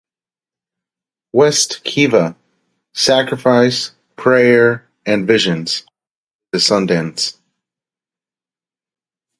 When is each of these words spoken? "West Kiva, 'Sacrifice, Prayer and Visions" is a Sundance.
"West 1.31 1.83
Kiva, 1.83 2.35
'Sacrifice, 2.95 3.91
Prayer 4.15 4.83
and 5.05 5.27
Visions" 5.27 5.83
is 6.53 6.71
a 6.71 6.73
Sundance. 6.73 7.37